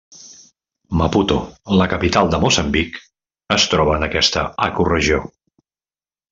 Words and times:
Maputo, 1.01 1.37
la 1.81 1.87
capital 1.91 2.31
de 2.33 2.41
Moçambic, 2.45 2.99
es 3.59 3.69
troba 3.75 3.95
en 4.01 4.09
aquesta 4.11 4.47
ecoregió. 4.73 5.25